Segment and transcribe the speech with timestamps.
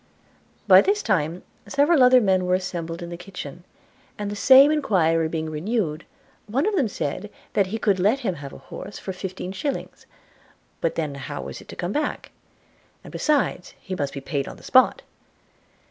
[0.67, 3.63] By this time several other men were assembled in the kitchen;
[4.17, 6.07] and the same enquiry being renewed,
[6.47, 10.07] one of them said, that he could let him have an horse for fifteen shillings:
[10.79, 12.31] but then how was it to come back?
[13.03, 15.03] and besides, he must be paid on the spot.